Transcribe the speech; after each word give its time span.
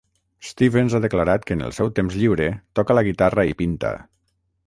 Stevens 0.51 0.95
ha 0.95 1.01
declarat 1.03 1.45
que 1.49 1.57
en 1.57 1.61
el 1.65 1.75
seu 1.79 1.91
temps 1.99 2.17
lliure 2.21 2.49
toca 2.79 2.97
la 3.01 3.05
guitarra 3.09 3.47
i 3.53 3.57
pinta. 3.63 3.93